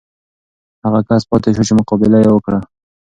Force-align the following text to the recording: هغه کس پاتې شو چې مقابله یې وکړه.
هغه 0.83 0.99
کس 1.07 1.21
پاتې 1.29 1.49
شو 1.55 1.63
چې 1.67 1.73
مقابله 1.79 2.17
یې 2.23 2.29
وکړه. 2.33 2.59